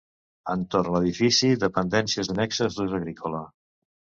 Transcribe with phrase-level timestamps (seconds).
[0.53, 3.45] Entorn l'edifici, dependències annexes d'ús agrícola.